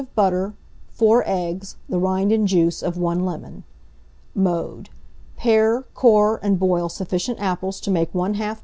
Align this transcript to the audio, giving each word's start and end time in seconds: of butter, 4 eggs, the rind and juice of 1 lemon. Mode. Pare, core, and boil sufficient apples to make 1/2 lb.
of 0.01 0.15
butter, 0.15 0.55
4 0.95 1.21
eggs, 1.27 1.75
the 1.87 1.99
rind 1.99 2.31
and 2.31 2.47
juice 2.47 2.81
of 2.81 2.97
1 2.97 3.19
lemon. 3.23 3.63
Mode. 4.33 4.89
Pare, 5.37 5.83
core, 5.93 6.39
and 6.41 6.57
boil 6.57 6.89
sufficient 6.89 7.39
apples 7.39 7.79
to 7.79 7.91
make 7.91 8.11
1/2 8.11 8.35
lb. 8.39 8.57